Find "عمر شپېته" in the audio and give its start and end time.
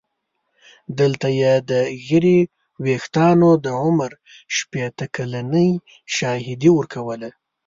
3.83-5.05